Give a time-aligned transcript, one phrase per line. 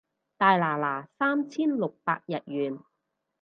[0.35, 2.81] 大拿拿三千六百日圓